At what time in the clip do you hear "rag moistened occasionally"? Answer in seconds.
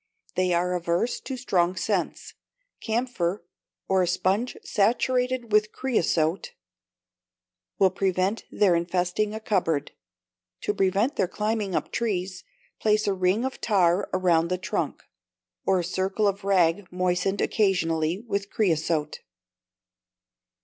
16.43-18.17